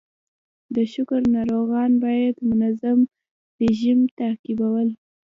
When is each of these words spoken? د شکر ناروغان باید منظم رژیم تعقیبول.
د 0.75 0.77
شکر 0.93 1.21
ناروغان 1.35 1.91
باید 2.03 2.35
منظم 2.49 2.99
رژیم 3.61 3.99
تعقیبول. 4.19 4.87